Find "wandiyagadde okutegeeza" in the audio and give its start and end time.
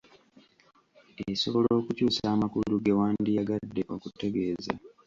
2.99-4.73